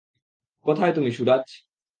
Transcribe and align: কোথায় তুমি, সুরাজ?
কোথায় 0.65 0.93
তুমি, 0.93 1.09
সুরাজ? 1.11 1.45